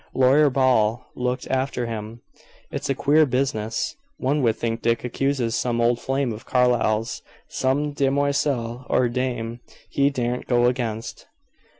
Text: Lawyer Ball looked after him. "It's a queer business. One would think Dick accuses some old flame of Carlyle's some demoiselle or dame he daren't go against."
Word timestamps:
Lawyer 0.15 0.49
Ball 0.49 1.05
looked 1.15 1.45
after 1.51 1.85
him. 1.85 2.21
"It's 2.71 2.89
a 2.89 2.95
queer 2.95 3.27
business. 3.27 3.95
One 4.17 4.41
would 4.41 4.55
think 4.55 4.81
Dick 4.81 5.03
accuses 5.03 5.53
some 5.55 5.79
old 5.79 5.99
flame 5.99 6.33
of 6.33 6.43
Carlyle's 6.43 7.21
some 7.49 7.91
demoiselle 7.93 8.87
or 8.89 9.07
dame 9.09 9.59
he 9.91 10.09
daren't 10.09 10.47
go 10.47 10.65
against." 10.65 11.27